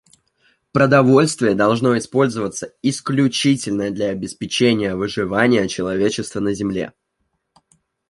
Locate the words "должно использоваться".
1.53-2.73